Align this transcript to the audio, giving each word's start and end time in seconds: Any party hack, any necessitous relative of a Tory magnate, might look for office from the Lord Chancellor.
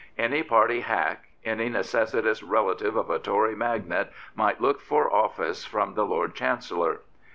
Any 0.17 0.41
party 0.41 0.79
hack, 0.79 1.25
any 1.45 1.69
necessitous 1.69 2.41
relative 2.41 2.95
of 2.95 3.11
a 3.11 3.19
Tory 3.19 3.53
magnate, 3.55 4.07
might 4.33 4.59
look 4.59 4.81
for 4.81 5.13
office 5.13 5.63
from 5.63 5.93
the 5.93 6.07
Lord 6.07 6.33
Chancellor. 6.33 7.01